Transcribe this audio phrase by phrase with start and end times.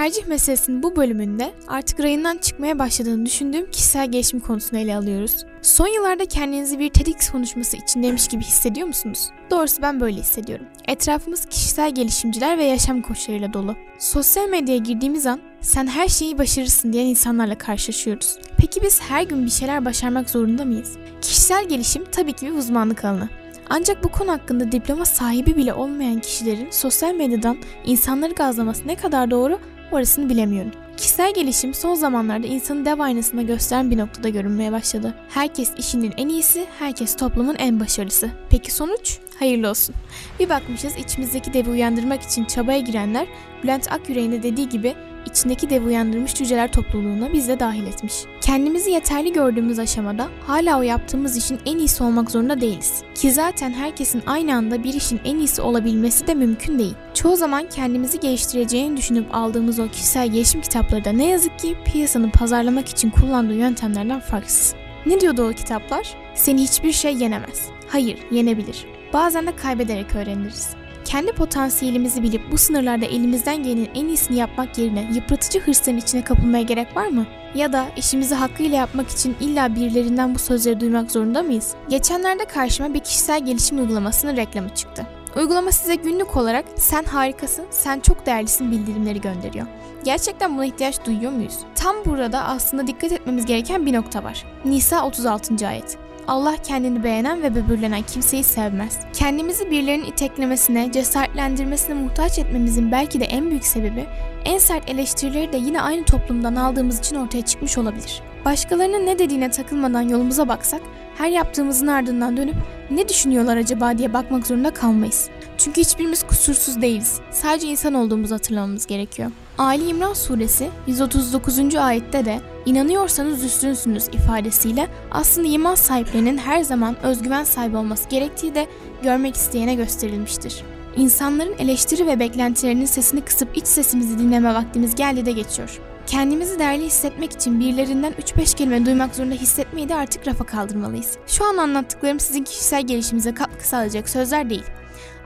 [0.00, 5.46] Tercih meselesinin bu bölümünde artık rayından çıkmaya başladığını düşündüğüm kişisel gelişim konusunu ele alıyoruz.
[5.62, 9.28] Son yıllarda kendinizi bir TEDx konuşması içindeymiş gibi hissediyor musunuz?
[9.50, 10.66] Doğrusu ben böyle hissediyorum.
[10.88, 13.76] Etrafımız kişisel gelişimciler ve yaşam koçlarıyla dolu.
[13.98, 18.36] Sosyal medyaya girdiğimiz an sen her şeyi başarırsın diyen insanlarla karşılaşıyoruz.
[18.58, 20.96] Peki biz her gün bir şeyler başarmak zorunda mıyız?
[21.22, 23.28] Kişisel gelişim tabii ki bir uzmanlık alanı.
[23.70, 29.30] Ancak bu konu hakkında diploma sahibi bile olmayan kişilerin sosyal medyadan insanları gazlaması ne kadar
[29.30, 29.58] doğru
[29.92, 30.70] orasını bilemiyorum.
[30.96, 35.14] Kişisel gelişim son zamanlarda insanı dev aynasında gösteren bir noktada görünmeye başladı.
[35.28, 38.30] Herkes işinin en iyisi, herkes toplumun en başarılısı.
[38.50, 39.18] Peki sonuç?
[39.38, 39.94] Hayırlı olsun.
[40.40, 43.26] Bir bakmışız içimizdeki devi uyandırmak için çabaya girenler
[43.62, 44.94] Bülent Akyürek'in de dediği gibi
[45.26, 48.14] içindeki devi uyandırmış cüceler topluluğuna biz de dahil etmiş.
[48.40, 53.02] Kendimizi yeterli gördüğümüz aşamada hala o yaptığımız işin en iyisi olmak zorunda değiliz.
[53.14, 56.94] Ki zaten herkesin aynı anda bir işin en iyisi olabilmesi de mümkün değil.
[57.14, 62.30] Çoğu zaman kendimizi geliştireceğini düşünüp aldığımız o kişisel gelişim kitapları da ne yazık ki piyasanın
[62.30, 64.74] pazarlamak için kullandığı yöntemlerden farksız.
[65.06, 66.14] Ne diyordu o kitaplar?
[66.34, 67.68] Seni hiçbir şey yenemez.
[67.88, 68.86] Hayır, yenebilir.
[69.12, 70.79] Bazen de kaybederek öğreniriz.
[71.10, 76.62] Kendi potansiyelimizi bilip bu sınırlarda elimizden gelenin en iyisini yapmak yerine yıpratıcı hırsların içine kapılmaya
[76.62, 77.26] gerek var mı?
[77.54, 81.74] Ya da işimizi hakkıyla yapmak için illa birilerinden bu sözleri duymak zorunda mıyız?
[81.88, 85.06] Geçenlerde karşıma bir kişisel gelişim uygulamasının reklamı çıktı.
[85.36, 89.66] Uygulama size günlük olarak sen harikasın, sen çok değerlisin bildirimleri gönderiyor.
[90.04, 91.58] Gerçekten buna ihtiyaç duyuyor muyuz?
[91.74, 94.44] Tam burada aslında dikkat etmemiz gereken bir nokta var.
[94.64, 95.68] Nisa 36.
[95.68, 95.98] ayet.
[96.26, 98.98] Allah kendini beğenen ve böbürlenen kimseyi sevmez.
[99.12, 104.06] Kendimizi birilerinin iteklemesine, cesaretlendirmesine muhtaç etmemizin belki de en büyük sebebi
[104.44, 108.22] en sert eleştirileri de yine aynı toplumdan aldığımız için ortaya çıkmış olabilir.
[108.44, 110.80] Başkalarının ne dediğine takılmadan yolumuza baksak,
[111.18, 112.56] her yaptığımızın ardından dönüp
[112.90, 115.28] ne düşünüyorlar acaba diye bakmak zorunda kalmayız.
[115.58, 117.20] Çünkü hiçbirimiz kusursuz değiliz.
[117.30, 119.30] Sadece insan olduğumuzu hatırlamamız gerekiyor.
[119.60, 121.74] Ali İmran suresi 139.
[121.74, 128.66] ayette de inanıyorsanız üstünsünüz ifadesiyle aslında iman sahiplerinin her zaman özgüven sahibi olması gerektiği de
[129.02, 130.62] görmek isteyene gösterilmiştir.
[130.96, 135.80] İnsanların eleştiri ve beklentilerinin sesini kısıp iç sesimizi dinleme vaktimiz geldi de geçiyor.
[136.06, 141.16] Kendimizi değerli hissetmek için birilerinden 3-5 kelime duymak zorunda hissetmeyi de artık rafa kaldırmalıyız.
[141.26, 144.64] Şu an anlattıklarım sizin kişisel gelişimize katkı sağlayacak sözler değil.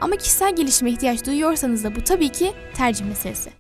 [0.01, 3.51] Ama kişisel gelişime ihtiyaç duyuyorsanız da bu tabii ki tercih meselesi.